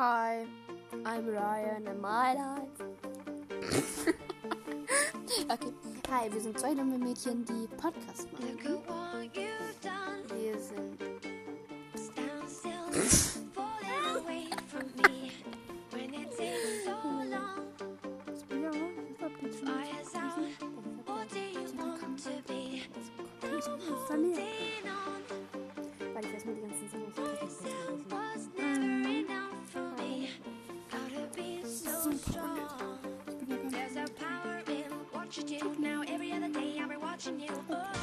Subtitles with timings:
[0.00, 0.46] Hi,
[1.04, 2.80] I'm Ryan and my life.
[5.50, 5.72] okay.
[6.08, 8.48] Hi, wir sind zwei dumme Mädchen, die Podcast machen.
[8.64, 8.78] Mhm.
[10.38, 11.09] Wir sind
[37.20, 37.99] watching you.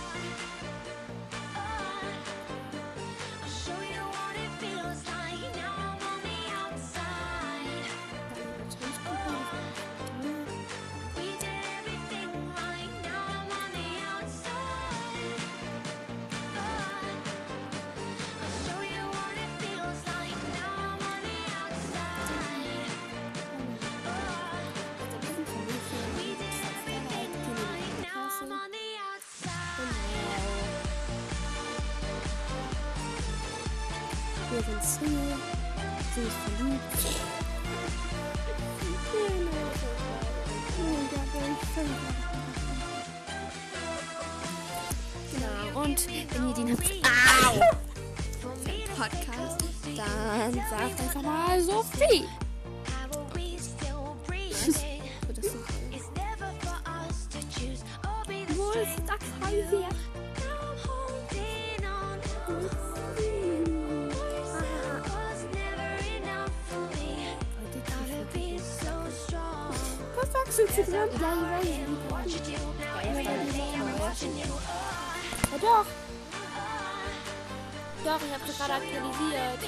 [34.57, 35.35] wir sind Single,
[36.15, 36.81] sind verliebt.
[45.31, 46.89] Genau, und wenn ihr den habt,
[47.45, 47.59] au!
[48.95, 49.63] Podcast,
[49.95, 52.25] dann sagt einfach mal Sophie.
[58.55, 59.89] Wo ist das Heisier?
[70.47, 71.09] Max Instagram?
[71.43, 71.79] Ja, ich
[73.99, 74.45] weiß nicht.
[74.45, 75.85] Ja, doch.
[78.05, 79.61] Doch, ich habe gerade aktualisiert.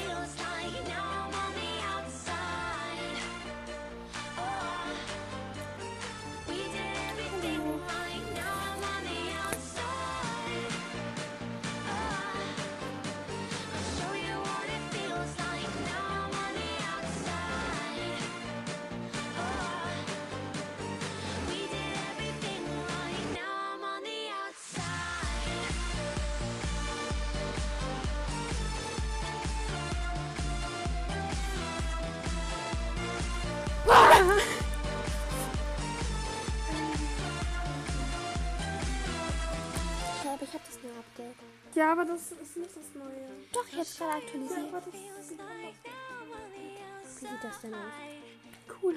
[41.79, 43.29] Ja, aber das ist nicht das Neue.
[43.53, 44.59] Doch, jetzt gerade aktualisiert.
[44.73, 44.81] Ja,
[47.05, 47.79] Wie sieht das denn aus?
[48.81, 48.95] Cool.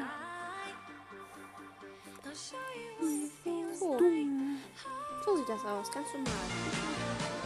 [3.78, 3.98] So.
[5.24, 7.41] so sieht das aus, ganz normal.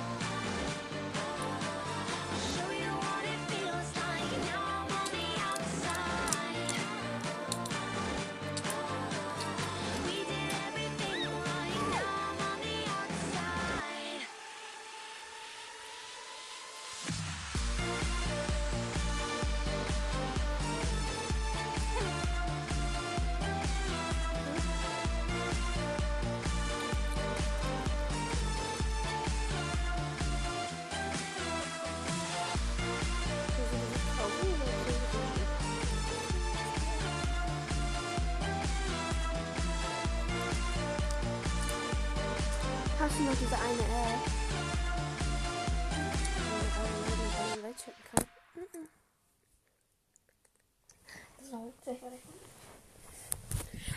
[43.06, 44.18] hast du noch diese eine, äh.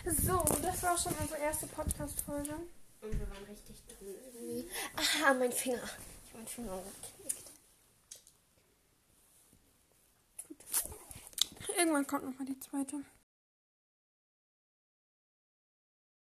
[0.06, 2.54] So, so, das war schon unsere erste Podcast-Folge.
[3.02, 4.70] Und wir waren richtig drin irgendwie.
[4.96, 5.84] Aha, mein Finger.
[5.84, 7.52] Ich habe meinen Finger geknickt.
[11.78, 13.04] Irgendwann kommt nochmal die zweite.